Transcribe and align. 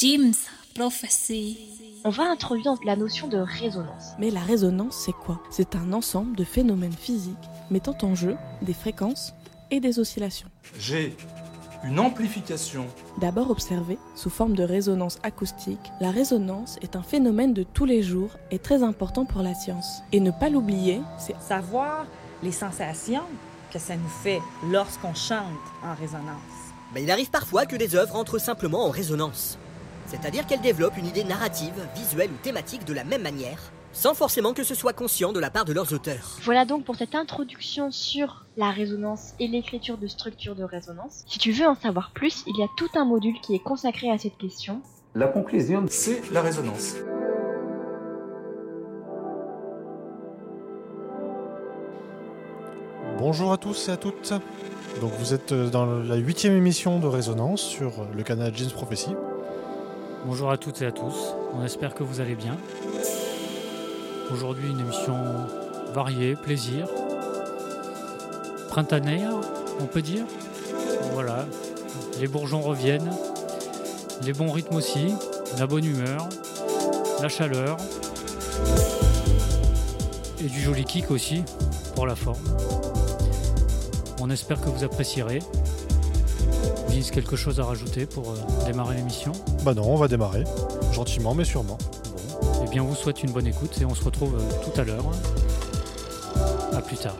James 0.00 0.34
Prophecy. 0.76 1.58
On 2.04 2.10
va 2.10 2.30
introduire 2.30 2.74
la 2.84 2.94
notion 2.94 3.26
de 3.26 3.38
résonance. 3.38 4.12
Mais 4.20 4.30
la 4.30 4.38
résonance, 4.38 4.94
c'est 5.04 5.12
quoi? 5.12 5.40
C'est 5.50 5.74
un 5.74 5.92
ensemble 5.92 6.36
de 6.36 6.44
phénomènes 6.44 6.92
physiques 6.92 7.34
mettant 7.68 7.96
en 8.02 8.14
jeu 8.14 8.36
des 8.62 8.74
fréquences 8.74 9.34
et 9.72 9.80
des 9.80 9.98
oscillations. 9.98 10.46
J'ai 10.78 11.16
une 11.82 11.98
amplification. 11.98 12.86
D'abord 13.20 13.50
observée 13.50 13.98
sous 14.14 14.30
forme 14.30 14.54
de 14.54 14.62
résonance 14.62 15.18
acoustique, 15.24 15.90
la 16.00 16.12
résonance 16.12 16.78
est 16.80 16.94
un 16.94 17.02
phénomène 17.02 17.52
de 17.52 17.64
tous 17.64 17.84
les 17.84 18.04
jours 18.04 18.30
et 18.52 18.60
très 18.60 18.84
important 18.84 19.24
pour 19.24 19.42
la 19.42 19.54
science. 19.54 20.02
Et 20.12 20.20
ne 20.20 20.30
pas 20.30 20.48
l'oublier, 20.48 21.00
c'est 21.18 21.34
savoir 21.40 22.06
les 22.44 22.52
sensations 22.52 23.26
que 23.72 23.80
ça 23.80 23.96
nous 23.96 24.08
fait 24.22 24.40
lorsqu'on 24.70 25.14
chante 25.14 25.42
en 25.82 25.96
résonance. 25.96 26.68
Mais 26.94 27.02
il 27.02 27.10
arrive 27.10 27.30
parfois 27.30 27.66
que 27.66 27.74
des 27.74 27.96
œuvres 27.96 28.14
entrent 28.14 28.38
simplement 28.38 28.86
en 28.86 28.90
résonance. 28.90 29.58
C'est-à-dire 30.08 30.46
qu'elles 30.46 30.62
développent 30.62 30.96
une 30.96 31.06
idée 31.06 31.22
narrative, 31.22 31.74
visuelle 31.94 32.30
ou 32.30 32.36
thématique 32.42 32.86
de 32.86 32.94
la 32.94 33.04
même 33.04 33.20
manière, 33.20 33.58
sans 33.92 34.14
forcément 34.14 34.54
que 34.54 34.64
ce 34.64 34.74
soit 34.74 34.94
conscient 34.94 35.34
de 35.34 35.38
la 35.38 35.50
part 35.50 35.66
de 35.66 35.74
leurs 35.74 35.92
auteurs. 35.92 36.38
Voilà 36.44 36.64
donc 36.64 36.84
pour 36.84 36.96
cette 36.96 37.14
introduction 37.14 37.90
sur 37.90 38.46
la 38.56 38.70
résonance 38.70 39.34
et 39.38 39.48
l'écriture 39.48 39.98
de 39.98 40.06
structures 40.06 40.54
de 40.54 40.64
résonance. 40.64 41.24
Si 41.26 41.38
tu 41.38 41.52
veux 41.52 41.66
en 41.66 41.74
savoir 41.74 42.12
plus, 42.12 42.42
il 42.46 42.56
y 42.58 42.62
a 42.62 42.68
tout 42.78 42.88
un 42.94 43.04
module 43.04 43.38
qui 43.42 43.54
est 43.54 43.62
consacré 43.62 44.10
à 44.10 44.16
cette 44.16 44.38
question. 44.38 44.80
La 45.14 45.28
conclusion, 45.28 45.84
c'est 45.90 46.22
la 46.32 46.40
résonance. 46.40 46.94
Bonjour 53.18 53.52
à 53.52 53.58
tous 53.58 53.88
et 53.88 53.92
à 53.92 53.98
toutes. 53.98 54.32
Donc 55.02 55.12
vous 55.18 55.34
êtes 55.34 55.52
dans 55.52 55.84
la 55.84 56.16
huitième 56.16 56.56
émission 56.56 56.98
de 56.98 57.06
Résonance 57.06 57.60
sur 57.60 58.06
le 58.16 58.22
canal 58.22 58.52
James 58.54 58.70
Prophecy. 58.70 59.10
Bonjour 60.28 60.50
à 60.50 60.58
toutes 60.58 60.82
et 60.82 60.84
à 60.84 60.92
tous, 60.92 61.34
on 61.54 61.64
espère 61.64 61.94
que 61.94 62.02
vous 62.02 62.20
allez 62.20 62.34
bien. 62.34 62.58
Aujourd'hui 64.30 64.68
une 64.68 64.78
émission 64.78 65.16
variée, 65.94 66.36
plaisir, 66.36 66.86
printanière, 68.68 69.32
on 69.80 69.86
peut 69.86 70.02
dire. 70.02 70.26
Voilà, 71.14 71.46
les 72.20 72.28
bourgeons 72.28 72.60
reviennent, 72.60 73.10
les 74.22 74.34
bons 74.34 74.52
rythmes 74.52 74.76
aussi, 74.76 75.14
la 75.58 75.66
bonne 75.66 75.86
humeur, 75.86 76.28
la 77.22 77.30
chaleur 77.30 77.78
et 80.44 80.46
du 80.46 80.60
joli 80.60 80.84
kick 80.84 81.10
aussi 81.10 81.42
pour 81.94 82.06
la 82.06 82.14
forme. 82.14 82.44
On 84.20 84.28
espère 84.28 84.60
que 84.60 84.68
vous 84.68 84.84
apprécierez. 84.84 85.38
Quelque 86.98 87.36
chose 87.36 87.60
à 87.60 87.64
rajouter 87.64 88.06
pour 88.06 88.32
euh, 88.32 88.66
démarrer 88.66 88.96
l'émission 88.96 89.30
Bah 89.64 89.72
non, 89.72 89.84
on 89.84 89.96
va 89.96 90.08
démarrer. 90.08 90.42
Gentiment 90.92 91.32
mais 91.32 91.44
sûrement. 91.44 91.78
Bon. 92.42 92.64
Eh 92.64 92.68
bien, 92.70 92.82
on 92.82 92.86
vous 92.86 92.96
souhaite 92.96 93.22
une 93.22 93.30
bonne 93.30 93.46
écoute 93.46 93.80
et 93.80 93.84
on 93.84 93.94
se 93.94 94.02
retrouve 94.02 94.34
euh, 94.34 94.64
tout 94.64 94.80
à 94.80 94.84
l'heure. 94.84 95.04
À 96.76 96.82
plus 96.82 96.96
tard. 96.96 97.16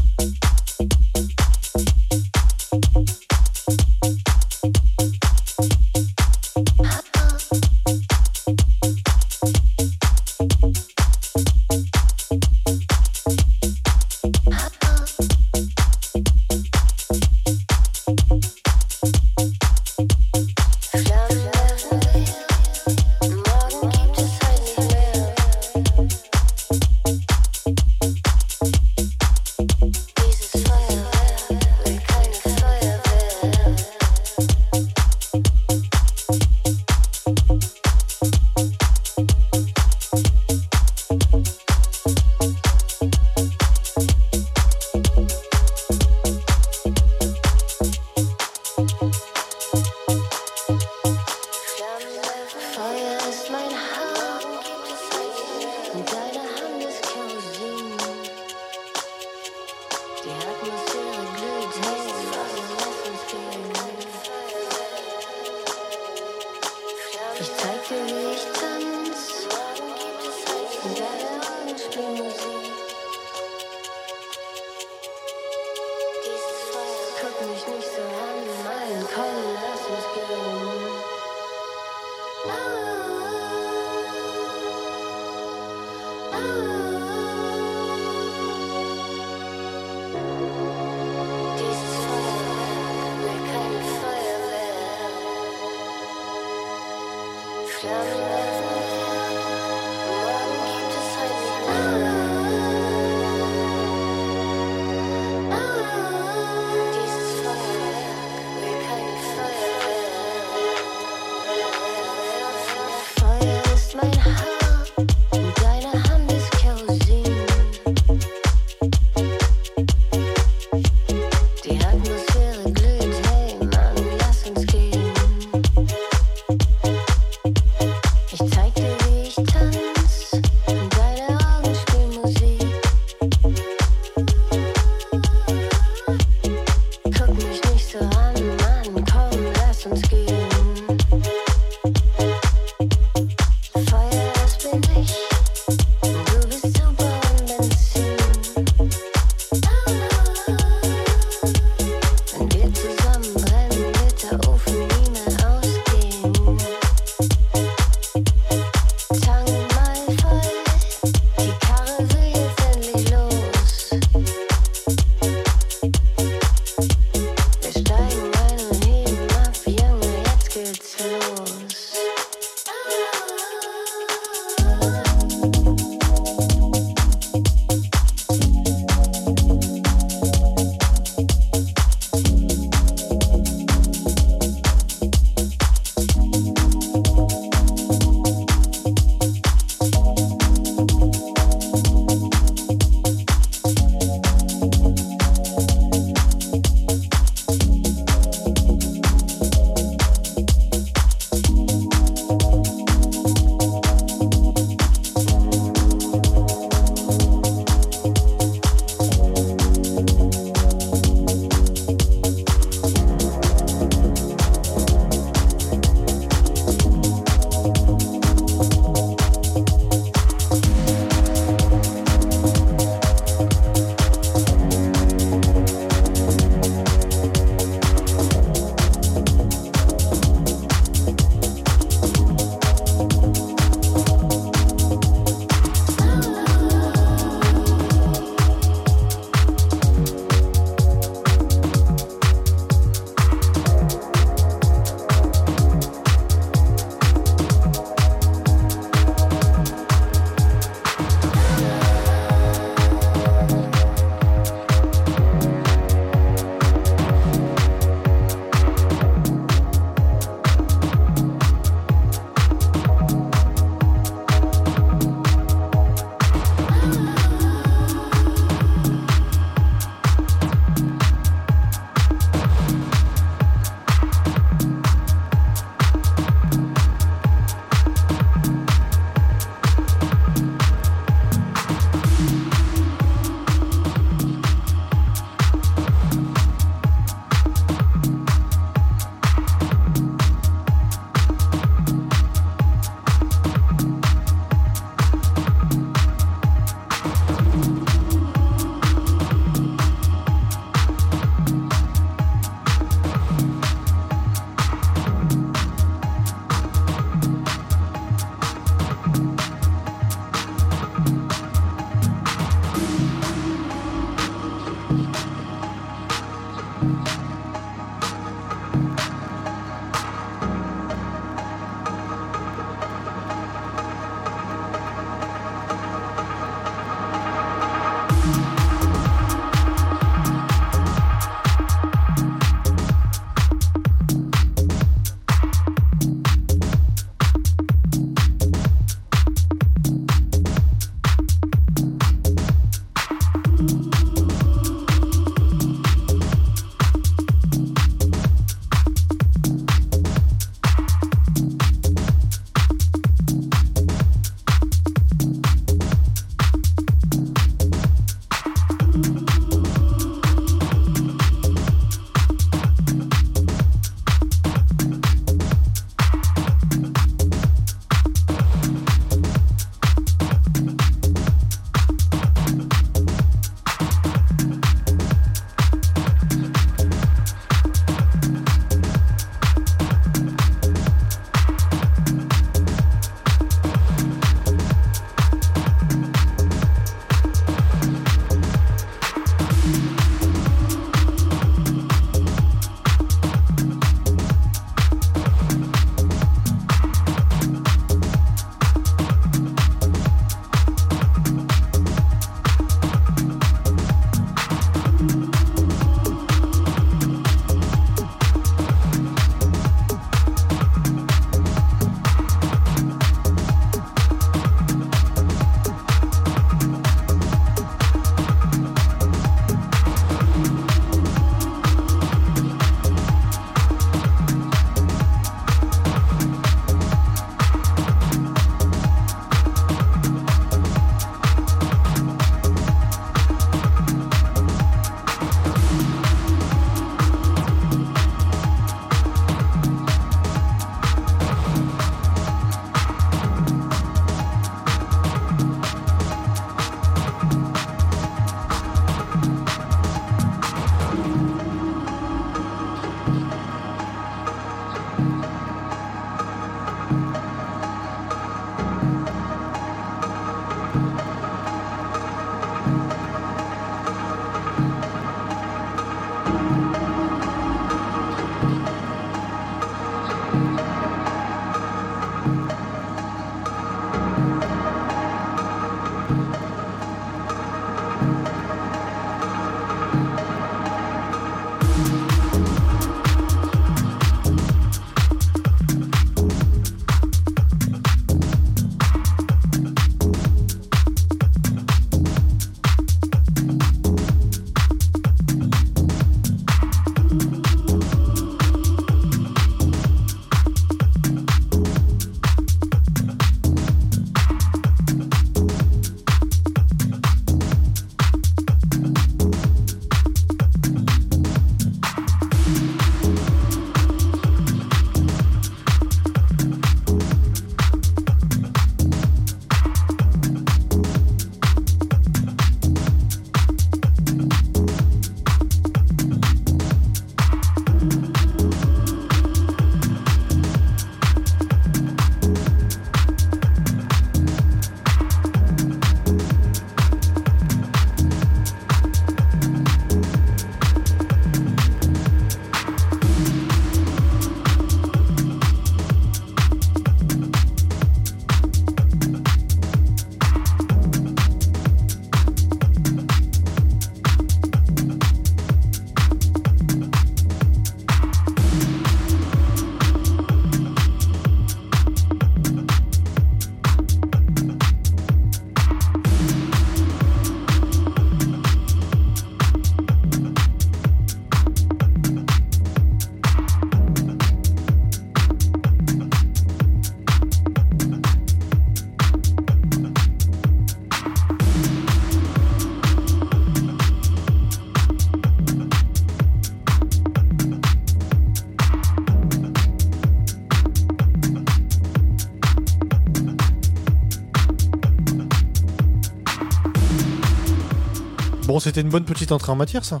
Une 598.80 598.88
bonne 598.88 599.04
petite 599.04 599.32
entrée 599.32 599.52
en 599.52 599.56
matière, 599.56 599.84
ça. 599.84 600.00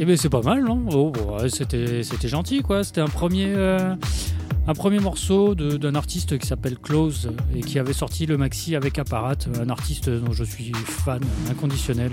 Eh 0.00 0.04
ben 0.04 0.16
c'est 0.16 0.30
pas 0.30 0.42
mal, 0.42 0.64
non? 0.64 0.84
Oh, 0.92 1.12
c'était 1.48 2.02
gentil, 2.28 2.62
quoi. 2.62 2.82
C'était 2.84 3.00
un 3.00 3.08
premier 3.08 3.52
euh, 3.54 3.94
un 4.66 4.74
premier 4.74 5.00
morceau 5.00 5.54
d'un 5.54 5.94
artiste 5.94 6.38
qui 6.38 6.46
s'appelle 6.46 6.78
Close 6.78 7.32
et 7.54 7.60
qui 7.60 7.78
avait 7.78 7.92
sorti 7.92 8.26
le 8.26 8.38
maxi 8.38 8.76
avec 8.76 8.98
Apparat, 8.98 9.34
un 9.60 9.68
artiste 9.68 10.08
dont 10.08 10.32
je 10.32 10.44
suis 10.44 10.72
fan 10.72 11.20
inconditionnel 11.50 12.12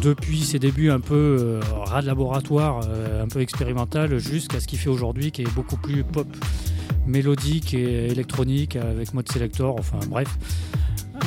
depuis 0.00 0.42
ses 0.42 0.58
débuts 0.58 0.90
un 0.90 1.00
peu 1.00 1.36
euh, 1.40 1.60
ras 1.84 2.02
de 2.02 2.06
laboratoire, 2.06 2.82
euh, 2.88 3.24
un 3.24 3.28
peu 3.28 3.40
expérimental, 3.40 4.18
jusqu'à 4.18 4.60
ce 4.60 4.66
qu'il 4.66 4.78
fait 4.78 4.90
aujourd'hui, 4.90 5.32
qui 5.32 5.42
est 5.42 5.54
beaucoup 5.54 5.76
plus 5.76 6.04
pop, 6.04 6.28
mélodique 7.06 7.74
et 7.74 8.06
électronique 8.06 8.76
avec 8.76 9.12
mode 9.14 9.30
selector. 9.30 9.76
Enfin 9.78 9.98
bref, 10.08 10.38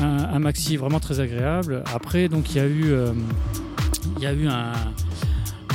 un, 0.01 0.35
un 0.35 0.39
maxi 0.39 0.77
vraiment 0.77 0.99
très 0.99 1.19
agréable. 1.19 1.83
Après, 1.93 2.29
donc 2.29 2.51
il 2.51 2.57
y 2.57 2.59
a 2.59 2.65
eu 2.67 2.91
euh, 2.91 3.13
il 4.17 4.23
y 4.23 4.27
a 4.27 4.33
eu 4.33 4.47
un 4.47 4.73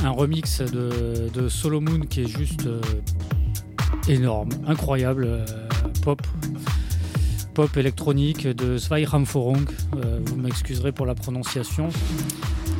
un 0.05 0.11
remix 0.11 0.61
de, 0.61 1.31
de 1.33 1.49
Solomon 1.49 2.01
qui 2.01 2.23
est 2.23 2.27
juste 2.27 2.67
euh, 2.67 2.81
énorme, 4.09 4.51
incroyable, 4.67 5.25
euh, 5.27 5.47
pop, 6.03 6.21
pop 7.55 7.77
électronique 7.77 8.47
de 8.47 8.77
Zwei 8.77 9.05
Ramforong. 9.05 9.65
Euh, 9.97 10.19
vous 10.27 10.37
m'excuserez 10.37 10.93
pour 10.93 11.07
la 11.07 11.15
prononciation. 11.15 11.89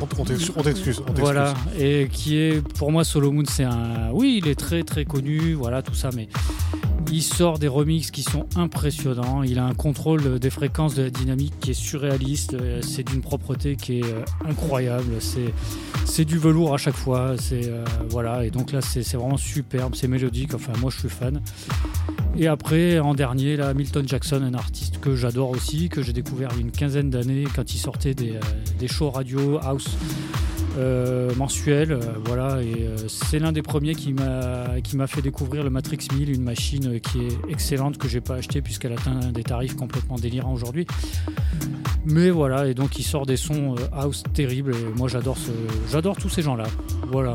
On 0.01 0.61
t'excuse. 0.61 1.01
Voilà, 1.15 1.53
et 1.79 2.09
qui 2.11 2.37
est 2.37 2.61
pour 2.77 2.91
moi 2.91 3.03
Solomon, 3.03 3.43
c'est 3.47 3.63
un. 3.63 4.11
Oui, 4.11 4.41
il 4.43 4.49
est 4.49 4.59
très 4.59 4.83
très 4.83 5.05
connu, 5.05 5.53
voilà 5.53 5.81
tout 5.81 5.93
ça, 5.95 6.09
mais 6.15 6.27
il 7.15 7.21
sort 7.21 7.59
des 7.59 7.69
remixes 7.69 8.11
qui 8.11 8.23
sont 8.23 8.45
impressionnants. 8.57 9.41
Il 9.41 9.57
a 9.57 9.63
un 9.63 9.73
contrôle 9.73 10.37
des 10.37 10.49
fréquences 10.49 10.95
de 10.95 11.03
la 11.03 11.09
dynamique 11.09 11.53
qui 11.61 11.71
est 11.71 11.73
surréaliste. 11.73 12.55
Euh, 12.55 12.81
C'est 12.81 13.03
d'une 13.03 13.21
propreté 13.21 13.77
qui 13.77 13.99
est 13.99 14.03
euh, 14.03 14.25
incroyable. 14.45 15.13
C'est 16.03 16.25
du 16.25 16.37
velours 16.37 16.73
à 16.73 16.77
chaque 16.77 16.95
fois. 16.95 17.35
C'est 17.39 17.69
euh, 17.69 17.85
voilà, 18.09 18.45
et 18.45 18.51
donc 18.51 18.73
là 18.73 18.81
c'est 18.81 19.09
vraiment 19.13 19.37
superbe, 19.37 19.95
c'est 19.95 20.09
mélodique. 20.09 20.53
Enfin, 20.55 20.73
moi 20.81 20.91
je 20.91 20.99
suis 20.99 21.09
fan. 21.09 21.39
Et 22.37 22.47
après, 22.47 22.99
en 22.99 23.13
dernier, 23.13 23.55
là, 23.55 23.73
Milton 23.73 24.05
Jackson, 24.05 24.41
un 24.43 24.53
artiste 24.53 24.99
que 24.99 25.15
j'adore 25.15 25.51
aussi, 25.51 25.87
que 25.87 26.03
j'ai 26.03 26.11
découvert 26.11 26.49
il 26.51 26.57
y 26.57 26.59
a 26.59 26.61
une 26.63 26.71
quinzaine 26.71 27.09
d'années 27.09 27.45
quand 27.55 27.73
il 27.73 27.77
sortait 27.77 28.13
des 28.13 28.87
shows 28.89 29.11
radio 29.11 29.57
house 29.59 29.95
euh, 30.77 31.33
mensuels. 31.35 31.91
euh, 31.93 31.99
voilà, 32.25 32.61
et 32.61 32.83
euh, 32.87 32.95
c'est 33.07 33.39
l'un 33.39 33.51
des 33.51 33.61
premiers 33.61 33.95
qui 33.95 34.13
m'a 34.13 34.79
qui 34.83 34.95
m'a 34.97 35.07
fait 35.07 35.21
découvrir 35.21 35.63
le 35.63 35.69
Matrix 35.69 35.99
1000, 36.13 36.29
une 36.31 36.43
machine 36.43 36.99
qui 36.99 37.19
est 37.27 37.37
excellente 37.51 37.97
que 37.97 38.07
j'ai 38.07 38.21
pas 38.21 38.35
achetée 38.35 38.61
puisqu'elle 38.61 38.93
atteint 38.93 39.31
des 39.33 39.43
tarifs 39.43 39.75
complètement 39.75 40.15
délirants 40.17 40.53
aujourd'hui. 40.53 40.85
Mais 42.05 42.29
voilà, 42.29 42.67
et 42.67 42.73
donc 42.73 42.99
il 42.99 43.03
sort 43.03 43.25
des 43.25 43.37
sons 43.37 43.75
house 43.93 44.23
terribles. 44.33 44.73
Et 44.75 44.97
moi, 44.97 45.07
j'adore 45.07 45.37
ce, 45.37 45.51
j'adore 45.91 46.15
tous 46.17 46.29
ces 46.29 46.41
gens-là. 46.43 46.65
Voilà. 47.11 47.33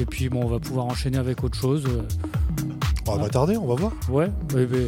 Et 0.00 0.04
puis 0.06 0.28
bon, 0.28 0.42
on 0.44 0.48
va 0.48 0.58
pouvoir 0.60 0.86
enchaîner 0.86 1.18
avec 1.18 1.42
autre 1.44 1.58
chose. 1.58 1.84
On 3.08 3.16
va 3.16 3.28
tarder, 3.28 3.56
on 3.56 3.66
va 3.66 3.74
voir. 3.74 3.92
Ouais, 4.08 4.28
eh 4.56 4.64
ben, 4.64 4.78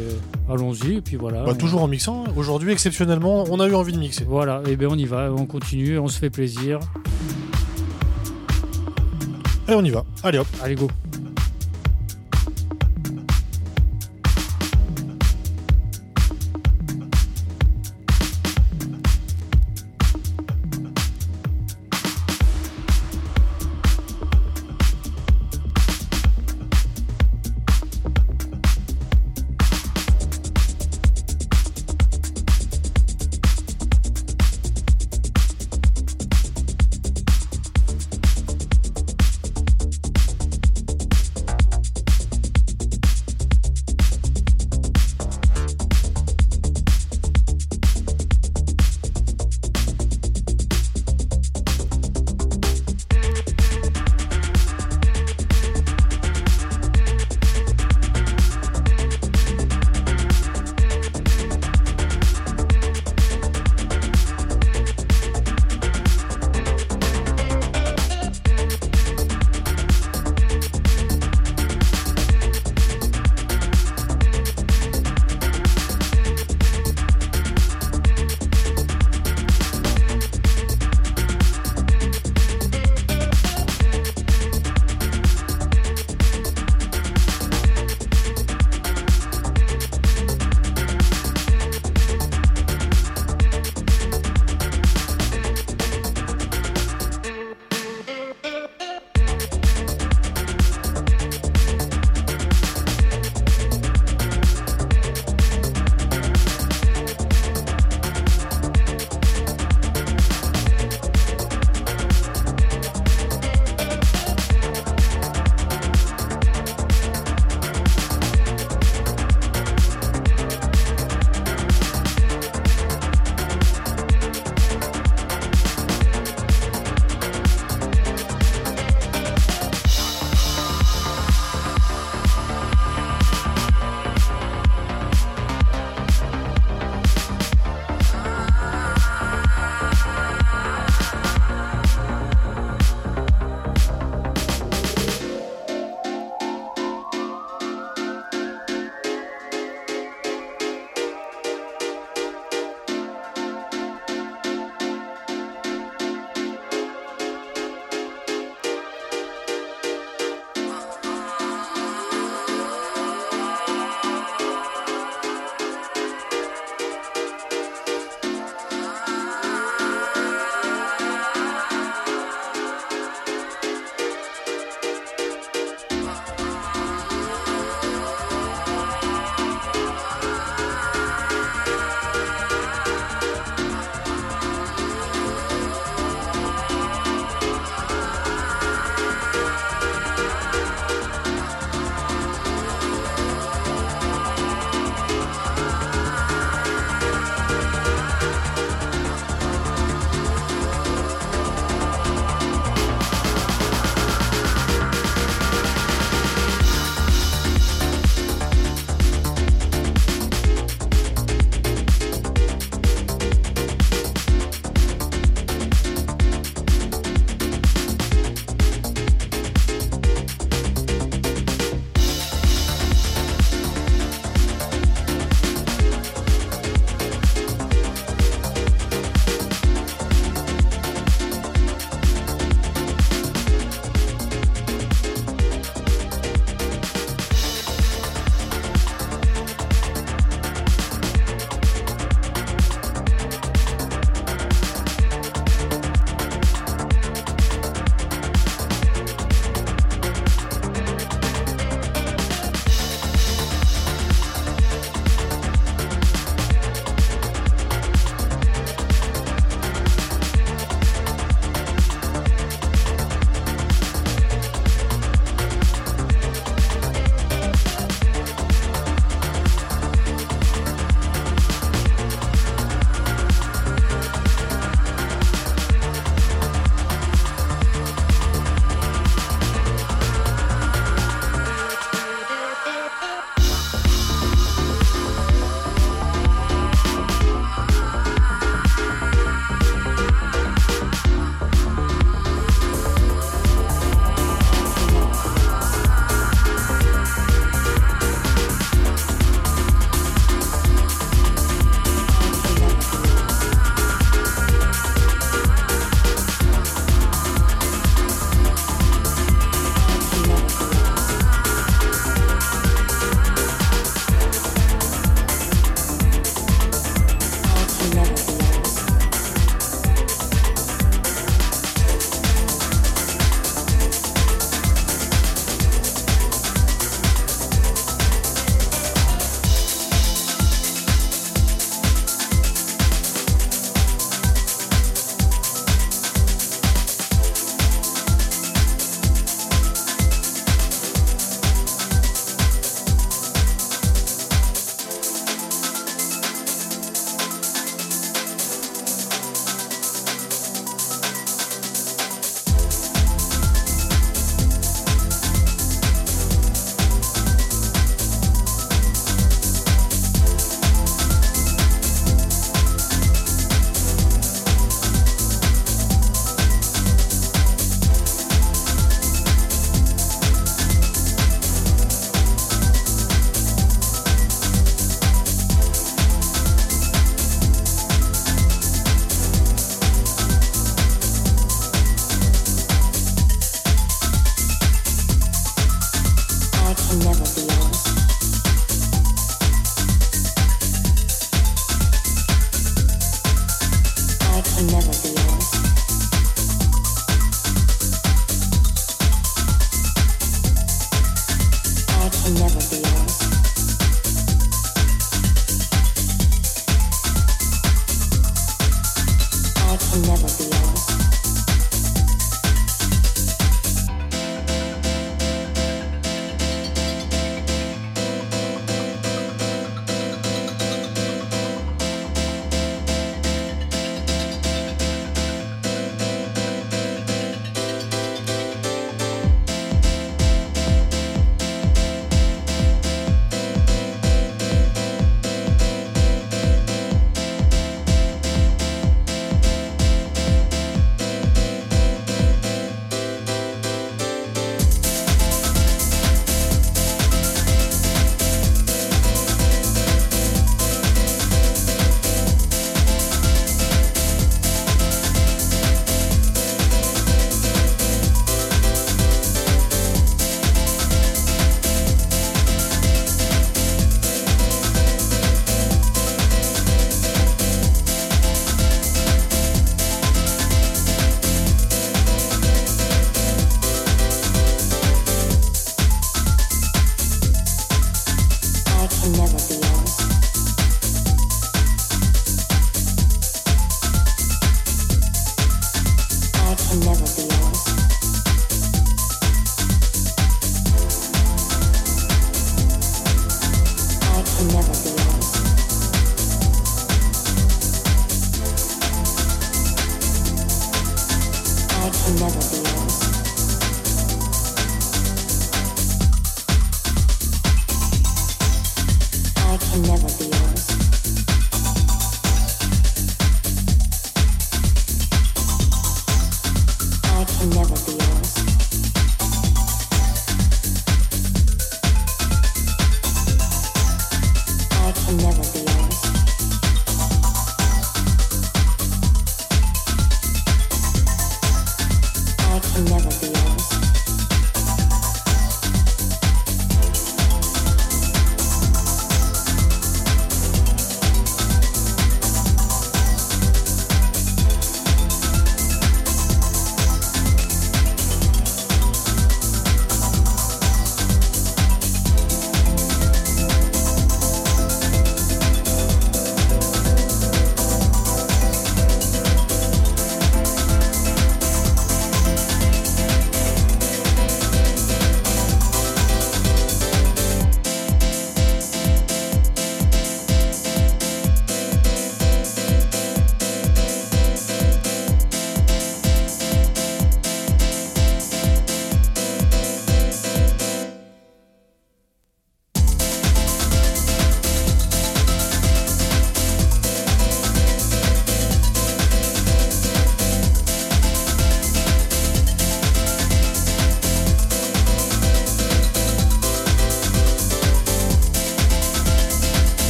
allons-y, 0.49 0.95
et 0.95 1.01
puis 1.01 1.17
voilà. 1.17 1.43
Bah, 1.43 1.51
on- 1.53 1.57
toujours 1.57 1.83
en 1.83 1.89
mixant. 1.89 2.25
Aujourd'hui, 2.37 2.71
exceptionnellement, 2.71 3.45
on 3.51 3.59
a 3.59 3.67
eu 3.67 3.75
envie 3.75 3.93
de 3.93 3.99
mixer. 3.99 4.25
Voilà, 4.25 4.63
et 4.69 4.77
ben 4.77 4.87
on 4.91 4.97
y 4.97 5.05
va, 5.05 5.33
on 5.37 5.47
continue, 5.47 5.99
on 5.99 6.07
se 6.09 6.19
fait 6.21 6.31
plaisir. 6.31 6.79
Et 9.69 9.75
on 9.75 9.85
y 9.85 9.91
va. 9.91 10.05
Allez 10.23 10.39
hop. 10.39 10.47
Allez, 10.63 10.75
go. 10.75 10.89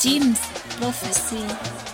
James 0.00 0.38
Prophecy. 0.78 1.89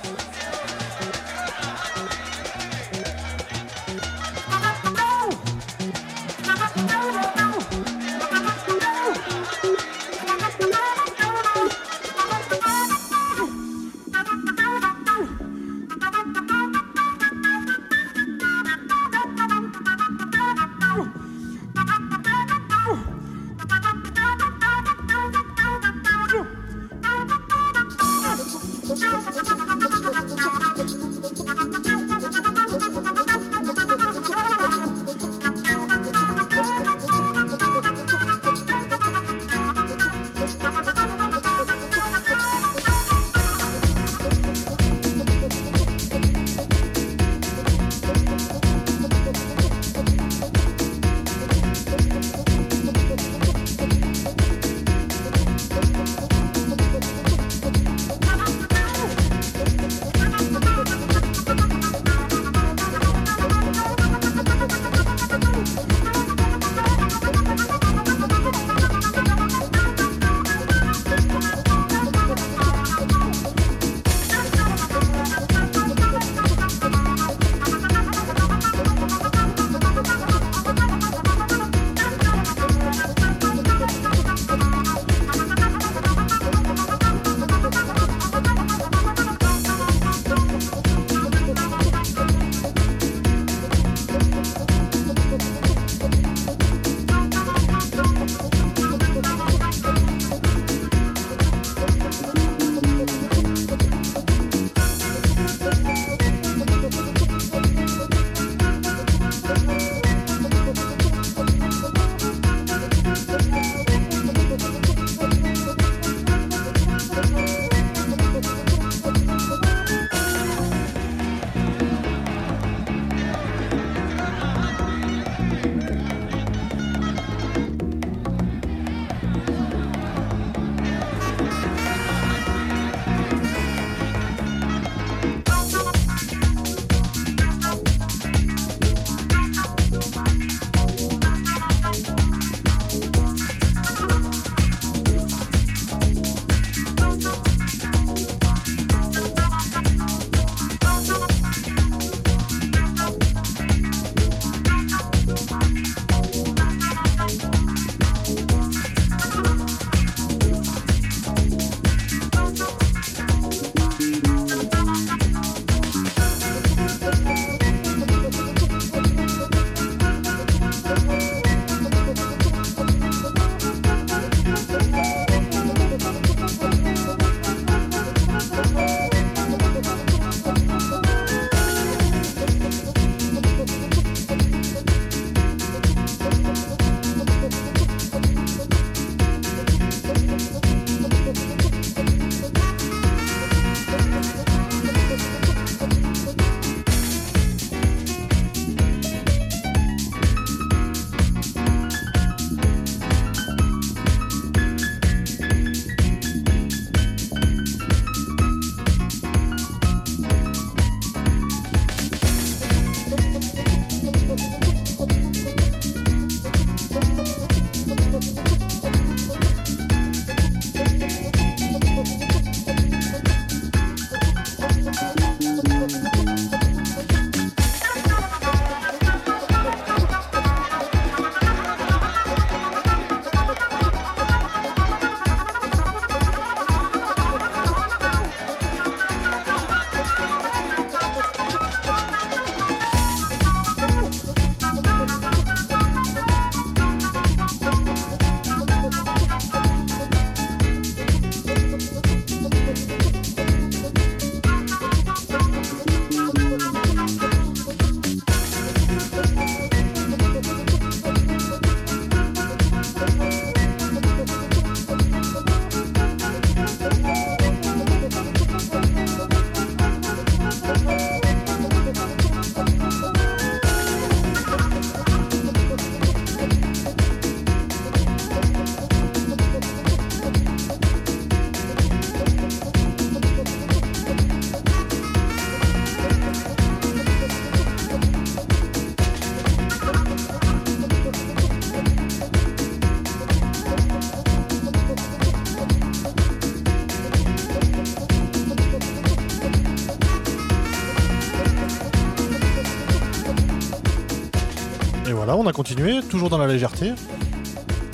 Voilà, 305.26 305.40
on 305.42 305.46
a 305.48 305.52
continué, 305.52 306.00
toujours 306.08 306.30
dans 306.30 306.38
la 306.38 306.46
légèreté. 306.46 306.92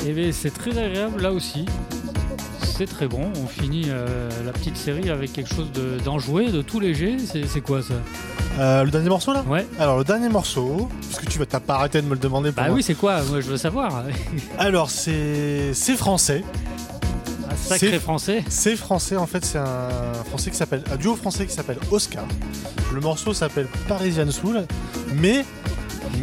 Et 0.07 0.13
bien, 0.13 0.31
c'est 0.33 0.53
très 0.53 0.77
agréable 0.77 1.23
là 1.23 1.33
aussi. 1.33 1.65
C'est 2.77 2.85
très 2.87 3.07
bon. 3.07 3.31
On 3.43 3.47
finit 3.47 3.85
euh, 3.89 4.29
la 4.45 4.53
petite 4.53 4.77
série 4.77 5.09
avec 5.09 5.33
quelque 5.33 5.49
chose 5.55 5.71
de- 5.73 5.99
d'enjoué, 6.05 6.51
de, 6.51 6.61
tout 6.61 6.79
léger. 6.79 7.17
C'est 7.47 7.61
quoi 7.63 7.81
ça? 7.83 7.95
Euh, 8.59 8.85
le 8.85 8.91
dernier 8.91 9.09
morceau 9.09 9.33
là? 9.33 9.43
Ouais. 9.49 9.67
Alors 9.79 9.97
le 9.97 10.05
dernier 10.05 10.29
morceau, 10.29 10.91
puisque 11.01 11.27
tu 11.27 11.39
vas 11.39 11.47
t'as 11.47 11.61
pas 11.61 11.77
arrêté 11.77 12.03
de 12.03 12.07
me 12.07 12.13
le 12.13 12.19
demander 12.19 12.51
pour 12.53 12.63
Bah 12.63 12.69
moi. 12.69 12.77
oui, 12.77 12.83
c'est 12.83 12.95
quoi? 12.95 13.23
Moi, 13.23 13.41
je 13.41 13.47
veux 13.49 13.57
savoir. 13.57 14.03
Alors 14.59 14.91
c'est 14.91 15.73
c'est 15.73 15.97
français. 15.97 16.45
Un 17.51 17.57
sacré 17.57 17.91
C'est- 17.93 17.99
français. 17.99 18.45
C'est 18.49 18.77
français 18.77 19.17
en 19.17 19.27
fait, 19.27 19.43
c'est 19.45 19.59
un 19.59 19.89
français 20.29 20.51
qui 20.51 20.57
s'appelle 20.59 20.83
un 20.93 20.97
duo 20.97 21.17
français 21.17 21.47
qui 21.47 21.55
s'appelle 21.55 21.79
Oscar. 21.91 22.25
Le 22.93 23.01
morceau 23.01 23.33
s'appelle 23.33 23.69
Parisian 23.89 24.31
Soul, 24.31 24.67
mais 25.15 25.45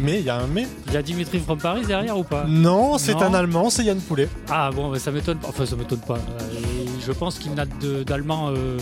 mais 0.02 0.18
il 0.20 0.24
y 0.24 0.30
a 0.30 0.36
un 0.36 0.46
mais. 0.46 0.66
Il 0.88 0.92
y 0.92 0.96
a 0.96 1.02
Dimitri 1.02 1.38
from 1.40 1.58
Paris 1.58 1.82
derrière 1.86 2.16
ou 2.18 2.24
pas? 2.24 2.44
Non, 2.48 2.98
c'est 2.98 3.14
un 3.16 3.34
allemand, 3.34 3.70
c'est 3.70 3.84
Yann 3.84 4.00
Poulet. 4.00 4.28
Ah 4.50 4.70
bon, 4.74 4.94
ça 4.98 5.10
m'étonne 5.10 5.38
pas. 5.38 5.48
Enfin, 5.48 5.66
ça 5.66 5.76
m'étonne 5.76 6.00
pas. 6.00 6.14
Euh, 6.14 6.60
et 6.84 6.86
je 7.06 7.12
pense 7.12 7.38
qu'il 7.38 7.54
n'a 7.54 7.64
d'allemand 8.06 8.50
euh, 8.50 8.76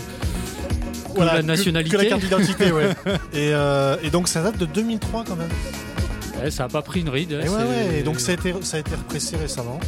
Voilà, 1.15 1.35
la 1.35 1.41
nationalité. 1.43 1.97
Que, 1.97 2.01
la 2.03 2.09
carte 2.09 2.21
d'identité, 2.21 2.71
ouais. 2.71 2.89
et, 3.33 3.53
euh, 3.53 3.97
et 4.03 4.09
donc 4.09 4.27
ça 4.27 4.41
date 4.41 4.57
de 4.57 4.65
2003 4.65 5.23
quand 5.27 5.35
même. 5.35 5.49
Ouais, 6.41 6.51
ça 6.51 6.65
a 6.65 6.67
pas 6.69 6.81
pris 6.81 7.01
une 7.01 7.09
ride. 7.09 7.33
hein, 7.33 7.41
Et 7.43 7.49
ouais, 7.49 7.55
c'est- 7.57 7.89
ouais, 7.91 7.99
et 7.99 8.03
donc 8.03 8.19
ça 8.19 8.31
a 8.31 8.35
été, 8.35 8.53
ça 8.61 8.77
a 8.77 8.79
été 8.79 8.95
repressé 8.95 9.35
récemment. 9.35 9.79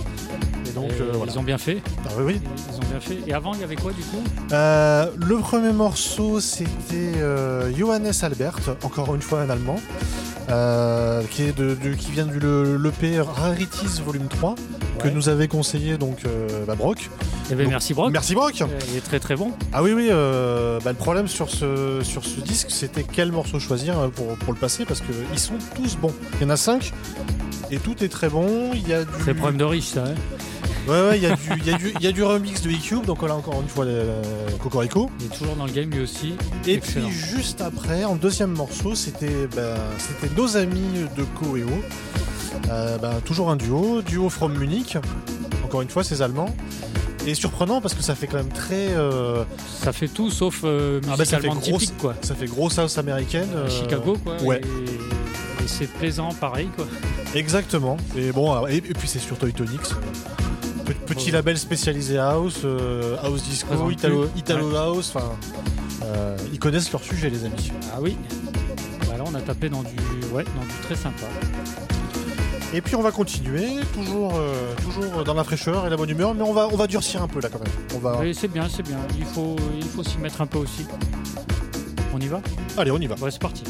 Et 0.68 0.72
donc 0.74 0.90
Et 0.92 1.02
euh, 1.02 1.12
voilà. 1.14 1.32
Ils 1.32 1.40
ont 1.40 1.44
bien 1.44 1.58
fait. 1.58 1.78
Ah 2.06 2.10
oui, 2.18 2.24
oui. 2.28 2.42
Ils 2.72 2.76
ont 2.78 2.90
bien 2.90 3.00
fait. 3.00 3.18
Et 3.28 3.34
avant, 3.34 3.54
il 3.54 3.62
y 3.62 3.64
avait 3.64 3.76
quoi 3.76 3.92
du 3.94 4.02
coup? 4.02 4.22
Euh, 4.52 5.06
le 5.18 5.38
premier 5.38 5.72
morceau, 5.72 6.40
c'était 6.42 7.18
euh, 7.18 7.72
Johannes 7.78 8.12
Albert, 8.22 8.58
encore 8.84 9.16
une 9.16 9.22
fois 9.22 9.42
un 9.42 9.50
allemand, 9.50 9.80
euh, 10.50 11.22
qui, 11.30 11.44
est 11.44 11.58
de, 11.58 11.76
de- 11.76 11.94
qui 11.94 12.12
vient 12.12 12.26
du 12.26 12.40
le- 12.40 12.78
l'EP 12.78 13.20
Rarities 13.22 14.02
Volume 14.06 14.28
3, 14.28 14.56
que 15.00 15.08
Ouais. 15.08 15.12
nous 15.14 15.30
avait 15.30 15.48
conseillé 15.48 15.98
donc 15.98 16.20
euh, 16.26 16.66
bah, 16.66 16.76
Brock. 16.76 17.10
Eh 17.50 17.56
ben, 17.56 17.64
Donc, 17.64 17.72
merci 17.72 17.94
Brock. 17.94 18.12
Merci 18.12 18.34
Brock 18.36 18.62
Euh, 18.62 18.66
Il 18.92 18.98
est 18.98 19.02
très 19.02 19.20
très 19.20 19.36
bon. 19.36 19.52
Ah 19.74 19.82
oui, 19.84 19.94
oui, 19.94 20.08
bah, 20.10 20.92
le 20.92 20.98
problème 20.98 21.28
sur 21.28 21.50
ce, 21.50 22.00
sur 22.04 22.24
ce 22.26 22.40
disque, 22.42 22.68
c'était 22.72 23.04
quel 23.04 23.32
morceau 23.32 23.60
choisir 23.60 23.96
pour, 24.12 24.28
pour 24.38 24.54
le 24.54 24.60
passer, 24.60 24.86
parce 24.86 25.02
qu'ils 25.02 25.40
sont 25.40 25.54
tous 25.76 25.96
bons. 25.98 26.14
Il 26.40 26.44
y 26.44 26.46
en 26.46 26.50
a 26.52 26.58
5, 26.58 26.92
et 27.72 27.78
tout 27.78 28.04
est 28.04 28.10
très 28.10 28.30
bon. 28.30 28.72
Il 28.74 28.88
y 28.88 28.94
a 28.94 29.04
du... 29.04 29.10
C'est 29.20 29.28
le 29.32 29.36
problème 29.36 29.58
de 29.58 29.64
riche, 29.66 29.88
ça. 29.90 30.04
hein. 30.06 30.16
Ouais, 30.88 31.02
ouais, 31.10 31.18
il 31.18 31.24
y, 31.24 31.28
a 31.28 31.36
du- 31.36 31.42
il 31.58 31.66
y, 31.66 31.74
a 31.74 31.78
du- 31.78 31.94
il 32.00 32.02
y 32.04 32.08
a 32.08 32.12
du 32.12 32.24
remix 32.24 32.62
de 32.62 32.70
E-Cube, 32.72 33.06
donc 33.06 33.22
là 33.22 33.36
encore 33.36 33.62
une 33.62 33.68
fois, 33.68 33.86
le- 33.86 34.04
le 34.50 34.58
Cocorico. 34.58 35.10
Il 35.20 35.28
est 35.28 35.30
toujours 35.38 35.56
dans 35.56 35.66
le 35.66 35.72
game 35.72 35.90
lui 35.92 36.02
aussi. 36.02 36.34
Et 36.66 36.74
Excellent. 36.74 37.08
puis 37.08 37.16
juste 37.18 37.62
après, 37.62 38.04
en 38.04 38.16
deuxième 38.16 38.52
morceau, 38.52 38.96
c'était 38.96 39.48
c'était 40.00 40.34
nos 40.36 40.58
amis 40.58 41.06
de 41.16 41.24
Ko 41.24 41.56
et 41.58 41.64
O. 41.64 41.68
Euh, 42.70 42.98
ben, 42.98 43.14
toujours 43.26 43.50
un 43.52 43.56
duo, 43.58 44.02
duo 44.02 44.30
from 44.30 44.58
Munich. 44.58 44.98
Encore 45.64 45.82
une 45.82 45.90
fois, 45.90 46.04
c'est 46.04 46.22
allemand. 46.22 46.54
Et 47.28 47.36
surprenant 47.36 47.82
parce 47.82 47.94
que 47.94 48.02
ça 48.02 48.16
fait 48.16 48.26
quand 48.26 48.38
même 48.38 48.50
très. 48.52 48.88
euh, 48.96 49.44
Ça 49.84 49.94
fait 49.94 50.08
tout 50.08 50.32
sauf 50.32 50.62
euh, 50.64 51.00
Ah 51.12 51.16
bah, 51.16 51.26
ça 51.26 51.40
fait 51.40 51.48
grosse- 51.50 51.62
typique 51.64 51.98
quoi. 52.00 52.16
ça 52.24 52.34
fait 52.34 52.48
grosse 52.48 52.80
house 52.80 52.98
américaine. 52.98 53.50
euh, 53.56 53.70
Chicago 53.70 54.18
quoi. 54.24 54.42
Ouais, 54.42 54.60
Et, 54.60 55.64
et 55.64 55.68
c'est 55.68 55.86
plaisant 55.88 56.30
pareil 56.34 56.70
quoi. 56.76 56.88
exactement. 57.36 57.98
Et 58.18 58.32
bon, 58.32 58.52
alors, 58.52 58.70
et, 58.70 58.78
et 58.78 58.82
puis 58.82 59.08
c'est 59.08 59.20
sur 59.20 59.38
Toy 59.38 59.54
Tonics. 59.54 59.80
Pe- 60.86 60.94
Petit 60.94 61.28
Ouais. 61.28 61.32
label 61.34 61.58
spécialisé 61.58 62.18
house, 62.18 62.62
euh, 62.66 63.18
house 63.24 63.44
disco, 63.44 63.90
italo, 63.92 64.76
house. 64.76 65.14
Enfin, 65.16 65.32
euh, 66.04 66.38
ils 66.52 66.60
connaissent 66.60 66.92
leur 66.92 67.04
sujet, 67.04 67.30
les 67.30 67.46
amis. 67.46 67.72
Ah 67.94 68.00
oui. 68.02 68.18
Bah 69.08 69.18
là 69.18 69.24
on 69.26 69.34
a 69.36 69.42
tapé 69.42 69.70
dans 69.70 69.84
du 69.84 69.96
ouais 70.34 70.44
dans 70.44 70.64
du 70.66 70.74
très 70.84 70.96
sympa. 70.96 71.26
Et 72.74 72.80
puis 72.82 72.96
on 72.96 73.02
va 73.02 73.12
continuer, 73.12 73.68
toujours, 73.94 74.34
euh, 74.36 74.74
toujours 74.82 75.24
dans 75.26 75.34
la 75.34 75.44
fraîcheur 75.44 75.86
et 75.86 75.90
la 75.90 75.98
bonne 75.98 76.10
humeur, 76.10 76.34
mais 76.34 76.42
on 76.44 76.54
va, 76.54 76.70
on 76.72 76.78
va 76.78 76.88
durcir 76.88 77.22
un 77.22 77.28
peu 77.28 77.42
là 77.42 77.50
quand 77.52 77.60
même. 77.60 77.74
On 77.96 78.00
va... 78.00 78.18
Oui, 78.22 78.34
c'est 78.34 78.48
bien, 78.48 78.68
c'est 78.70 78.84
bien. 78.84 78.98
Il 79.20 79.26
faut 79.26 79.58
il 79.78 79.84
faut 79.84 80.04
s'y 80.04 80.18
mettre 80.20 80.40
un 80.42 80.48
peu 80.48 80.58
aussi. 80.60 80.86
On 82.14 82.20
y 82.20 82.28
va? 82.28 82.40
Allez, 82.78 82.92
on 82.92 82.98
y 82.98 83.08
va. 83.08 83.16
Ouais, 83.16 83.30
c'est 83.30 83.42
parti. 83.42 83.64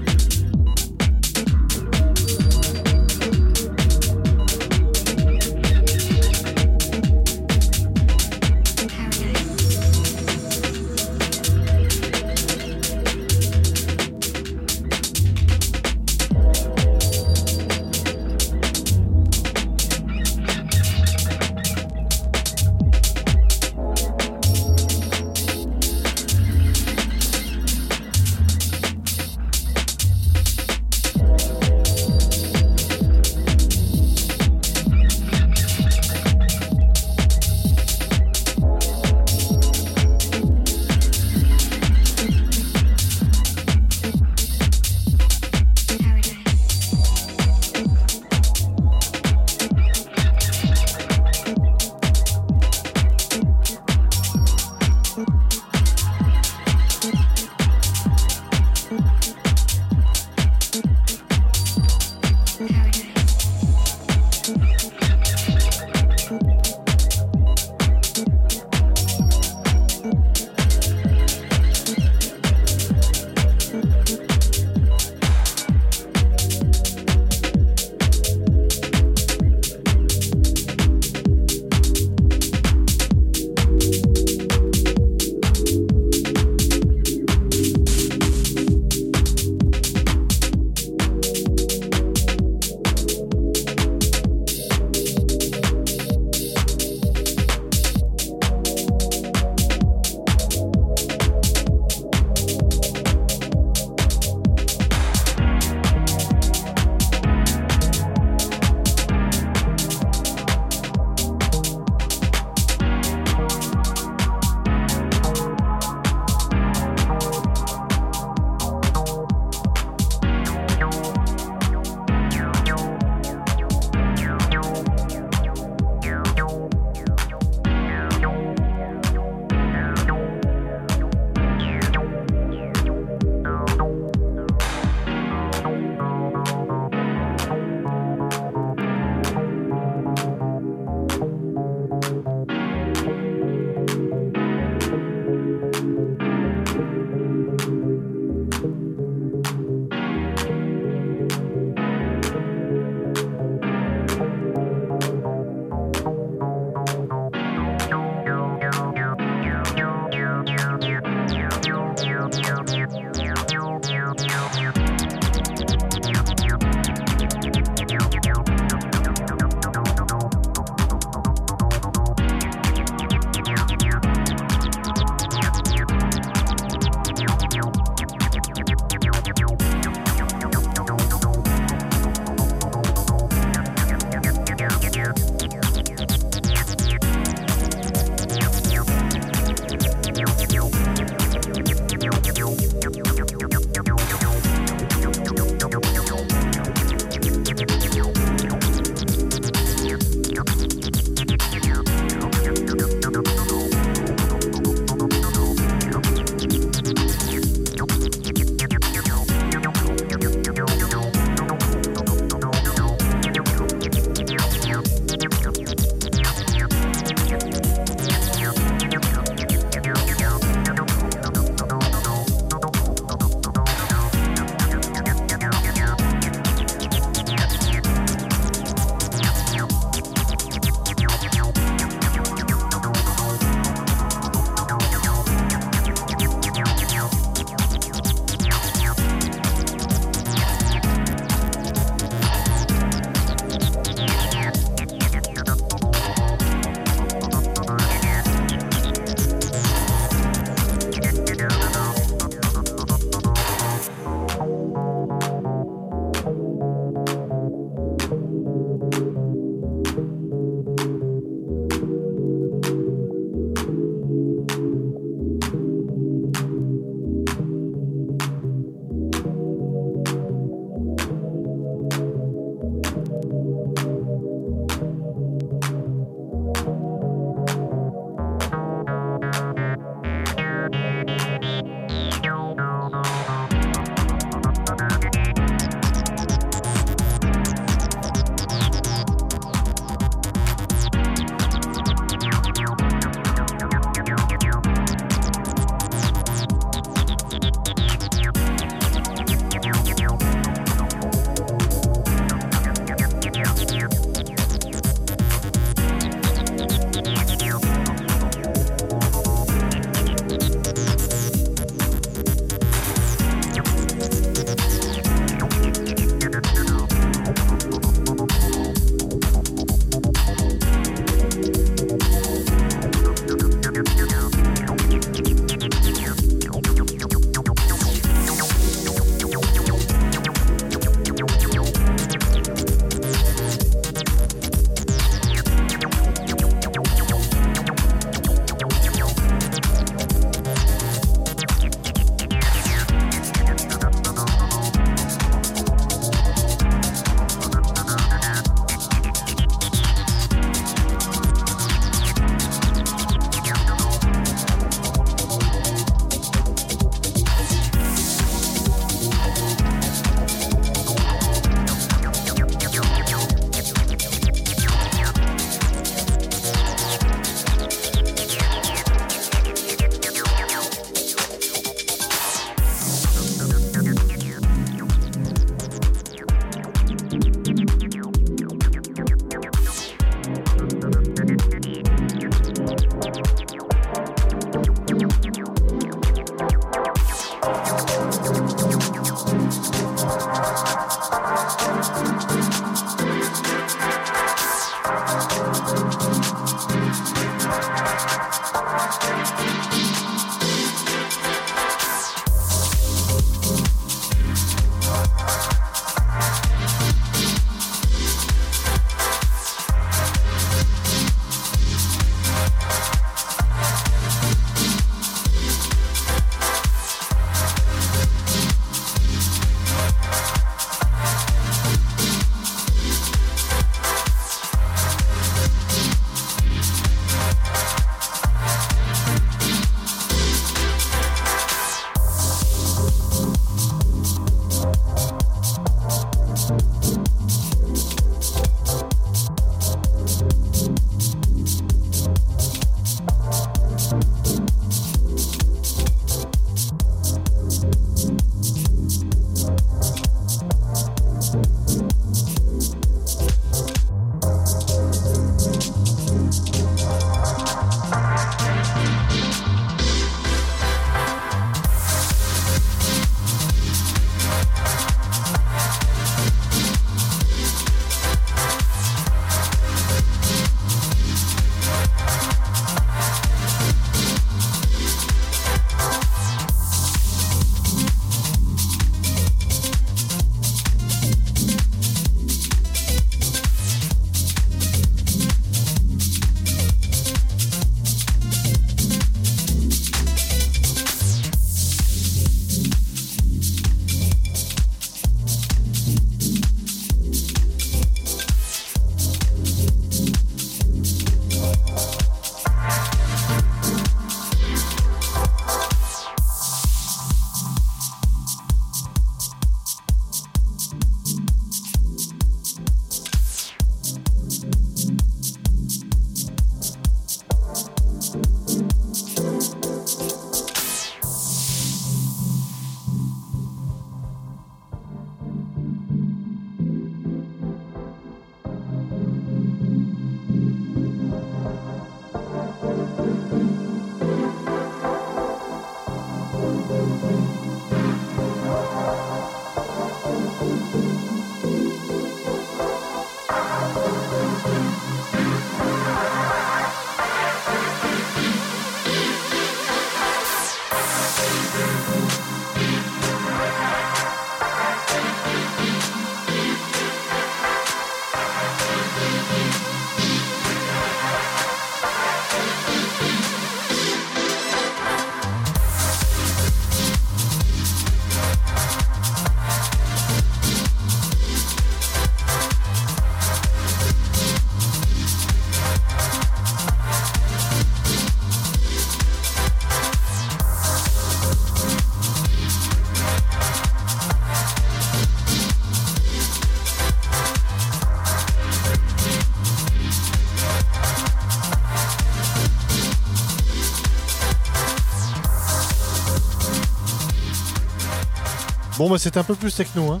Bon, 598.80 598.88
bah 598.88 598.96
c'était 598.98 599.18
un 599.18 599.24
peu 599.24 599.34
plus 599.34 599.54
techno, 599.54 599.92
hein, 599.92 600.00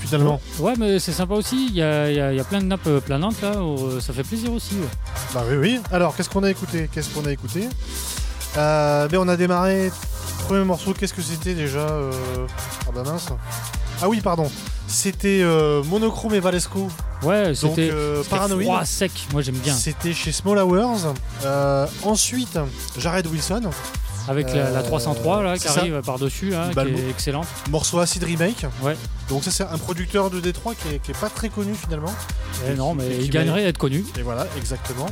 finalement. 0.00 0.38
Ouais, 0.58 0.74
mais 0.78 0.98
c'est 0.98 1.12
sympa 1.12 1.32
aussi. 1.32 1.68
Il 1.70 1.74
y 1.76 1.82
a, 1.82 2.10
y 2.10 2.20
a- 2.20 2.30
il 2.30 2.36
y 2.36 2.40
a 2.40 2.44
plein 2.44 2.60
de 2.60 2.66
nappes 2.66 2.86
euh, 2.86 3.00
planantes 3.00 3.40
là. 3.40 3.52
euh, 3.56 4.00
ça 4.00 4.12
fait 4.12 4.22
plaisir 4.22 4.52
aussi. 4.52 4.74
ouais. 4.74 4.86
Bah 5.32 5.44
oui, 5.48 5.56
oui. 5.56 5.80
Alors, 5.90 6.14
qu'est-ce 6.14 6.28
qu'on 6.28 6.42
a 6.44 6.50
écouté? 6.50 6.90
Qu'est-ce 6.92 7.08
qu'on 7.08 7.24
a 7.24 7.32
écouté? 7.32 7.66
Euh, 8.58 9.08
ben, 9.08 9.16
On 9.18 9.28
a 9.28 9.36
démarré. 9.38 9.90
Premier 10.46 10.62
morceau, 10.66 10.92
qu'est-ce 10.92 11.14
que 11.14 11.22
c'était 11.22 11.54
déjà 11.54 11.78
euh, 11.78 12.12
Ah 12.86 12.90
bah 12.94 13.02
mince. 13.02 13.28
Ah 14.02 14.08
oui, 14.10 14.20
pardon. 14.20 14.50
C'était 14.86 15.40
euh, 15.42 15.82
Monochrome 15.84 16.34
et 16.34 16.40
Valesco. 16.40 16.88
Ouais, 17.22 17.54
c'était 17.54 17.90
euh, 17.90 18.22
froid, 18.22 18.84
sec. 18.84 19.10
Moi 19.32 19.40
j'aime 19.40 19.56
bien. 19.56 19.74
C'était 19.74 20.12
chez 20.12 20.32
Small 20.32 20.58
Hours. 20.58 21.14
Euh, 21.44 21.86
ensuite, 22.04 22.58
Jared 22.98 23.26
Wilson. 23.26 23.62
Avec 24.28 24.48
la, 24.52 24.70
la 24.70 24.78
Euh, 24.80 24.82
303 24.82 25.42
là 25.42 25.58
qui 25.58 25.66
arrive 25.68 26.00
par-dessus, 26.04 26.54
hein, 26.54 26.70
Bah, 26.74 26.84
qui 26.84 26.92
est 26.92 27.10
excellente. 27.10 27.46
Morceau 27.70 27.98
Acid 27.98 28.22
Remake. 28.22 28.66
Ouais. 28.82 28.96
Donc 29.28 29.44
ça 29.44 29.50
c'est 29.50 29.64
un 29.64 29.78
producteur 29.78 30.30
de 30.30 30.40
Détroit 30.40 30.74
qui 30.74 30.94
est, 30.94 30.98
qui 31.00 31.10
est 31.12 31.18
pas 31.18 31.30
très 31.30 31.48
connu 31.48 31.74
finalement. 31.74 32.12
Eh 32.68 32.74
non, 32.74 32.94
mais 32.94 33.06
Et 33.06 33.20
il 33.22 33.30
gagnerait 33.30 33.64
à 33.64 33.68
être 33.68 33.78
connu. 33.78 34.04
Et 34.18 34.22
voilà, 34.22 34.46
exactement. 34.56 35.06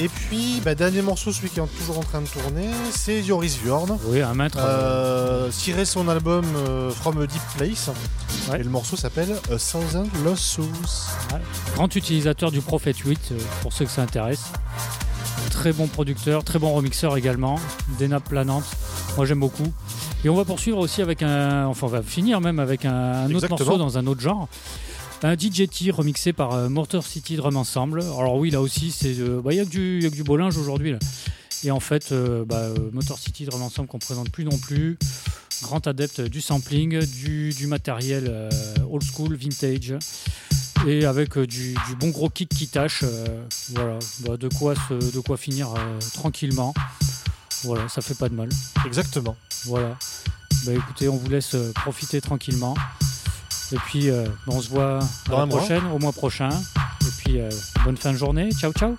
Et 0.00 0.08
puis, 0.08 0.60
bah, 0.64 0.74
dernier 0.74 1.02
morceau, 1.02 1.30
celui 1.30 1.50
qui 1.50 1.60
est 1.60 1.66
toujours 1.78 1.98
en 2.00 2.02
train 2.02 2.20
de 2.20 2.26
tourner, 2.26 2.68
c'est 2.90 3.22
Joris 3.22 3.56
Bjorn. 3.62 3.96
Oui, 4.06 4.22
un 4.22 4.34
maître. 4.34 4.58
Euh, 4.60 5.48
tiré 5.50 5.84
son 5.84 6.08
album 6.08 6.44
euh, 6.56 6.90
From 6.90 7.22
a 7.22 7.26
Deep 7.28 7.40
Place. 7.56 7.90
Ouais. 8.50 8.58
Et 8.58 8.64
le 8.64 8.70
morceau 8.70 8.96
s'appelle 8.96 9.32
A 9.52 9.56
Thousand 9.56 10.08
Lost 10.24 10.42
Souls. 10.42 10.64
Ouais. 11.32 11.38
Grand 11.76 11.94
utilisateur 11.94 12.50
du 12.50 12.60
Prophet 12.60 12.92
8, 12.92 13.20
euh, 13.30 13.38
pour 13.62 13.72
ceux 13.72 13.84
que 13.84 13.90
ça 13.92 14.02
intéresse. 14.02 14.46
Très 15.50 15.72
bon 15.72 15.86
producteur, 15.86 16.44
très 16.44 16.58
bon 16.58 16.72
remixeur 16.74 17.16
également. 17.16 17.58
Des 17.98 18.08
nappes 18.08 18.28
planantes. 18.28 18.64
Moi 19.16 19.24
j'aime 19.26 19.40
beaucoup. 19.40 19.72
Et 20.24 20.28
on 20.28 20.34
va 20.34 20.44
poursuivre 20.44 20.78
aussi 20.78 21.00
avec 21.02 21.22
un. 21.22 21.66
Enfin, 21.66 21.86
on 21.86 21.90
va 21.90 22.02
finir 22.02 22.40
même 22.40 22.58
avec 22.58 22.84
un, 22.84 22.92
un 22.94 23.34
autre 23.34 23.48
morceau 23.48 23.78
dans 23.78 23.96
un 23.98 24.06
autre 24.06 24.20
genre. 24.20 24.48
Un 25.22 25.36
DJT 25.38 25.90
remixé 25.90 26.32
par 26.34 26.52
euh, 26.52 26.68
Motor 26.68 27.06
City 27.06 27.36
Drum 27.36 27.56
Ensemble. 27.56 28.02
Alors, 28.02 28.36
oui, 28.36 28.50
là 28.50 28.60
aussi, 28.60 28.90
c'est. 28.90 29.18
euh, 29.20 29.40
bah, 29.42 29.52
Il 29.52 29.56
y 29.56 29.60
a 29.60 29.64
que 29.64 29.70
du, 29.70 29.98
il 29.98 30.04
y 30.04 30.06
a 30.06 30.10
que 30.10 30.14
du 30.14 30.22
beau 30.24 30.36
linge 30.36 30.58
aujourd'hui. 30.58 30.92
là. 30.92 30.98
Et 31.62 31.70
en 31.70 31.80
fait, 31.80 32.12
euh, 32.12 32.44
bah, 32.44 32.68
Motor 32.92 33.18
City 33.18 33.46
Drum 33.46 33.62
Ensemble 33.62 33.88
qu'on 33.88 33.98
présente 33.98 34.30
plus 34.30 34.44
non 34.44 34.58
plus. 34.58 34.98
Grand 35.62 35.86
adepte 35.86 36.20
du 36.20 36.42
sampling, 36.42 36.98
du, 37.06 37.50
du 37.56 37.66
matériel 37.68 38.50
old 38.90 39.02
school, 39.02 39.34
vintage 39.34 39.94
et 40.86 41.04
avec 41.04 41.36
euh, 41.36 41.46
du, 41.46 41.74
du 41.88 41.96
bon 41.98 42.08
gros 42.10 42.28
kick 42.30 42.48
qui 42.48 42.68
tâche. 42.68 43.00
euh, 43.04 43.44
voilà, 43.72 43.98
Bah, 44.20 44.36
de 44.36 44.48
quoi 44.48 44.74
se, 44.74 44.94
de 44.94 45.20
quoi 45.20 45.36
finir 45.36 45.68
euh, 45.72 45.98
tranquillement. 46.14 46.74
Voilà, 47.64 47.88
ça 47.88 48.02
fait 48.02 48.14
pas 48.18 48.28
de 48.28 48.34
mal. 48.34 48.48
Exactement. 48.86 49.36
Voilà. 49.66 49.96
Bah 50.66 50.72
écoutez, 50.72 51.08
on 51.08 51.16
vous 51.16 51.28
laisse 51.30 51.56
profiter 51.74 52.20
tranquillement. 52.20 52.74
Et 53.72 53.76
puis, 53.86 54.10
euh, 54.10 54.26
on 54.46 54.60
se 54.60 54.68
voit 54.68 54.98
à 55.28 55.30
la 55.30 55.46
mois. 55.46 55.94
au 55.94 55.98
mois 55.98 56.12
prochain. 56.12 56.50
Et 56.50 57.10
puis, 57.18 57.40
euh, 57.40 57.48
bonne 57.84 57.96
fin 57.96 58.12
de 58.12 58.18
journée. 58.18 58.50
Ciao, 58.52 58.72
ciao. 58.72 58.96